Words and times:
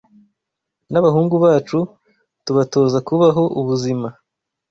n’abahungu 0.91 1.35
bacu 1.43 1.77
tubatoza 2.45 2.97
kubaho 3.07 3.43
ubuzima 3.59 4.07